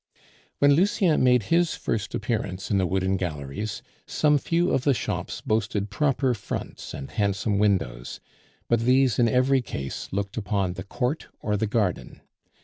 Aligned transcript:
When 0.57 0.71
Lucien 0.73 1.23
made 1.23 1.43
his 1.53 1.75
first 1.75 2.15
appearance 2.15 2.71
in 2.71 2.79
the 2.79 2.87
Wooden 2.87 3.17
Galleries, 3.17 3.83
some 4.07 4.39
few 4.39 4.71
of 4.71 4.83
the 4.83 4.95
shops 4.95 5.41
boasted 5.41 5.91
proper 5.91 6.33
fronts 6.33 6.95
and 6.95 7.11
handsome 7.11 7.59
windows, 7.59 8.19
but 8.67 8.79
these 8.79 9.19
in 9.19 9.29
every 9.29 9.61
case 9.61 10.09
looked 10.11 10.37
upon 10.37 10.73
the 10.73 10.83
court 10.83 11.27
or 11.41 11.55
the 11.55 11.67
garden. 11.67 12.21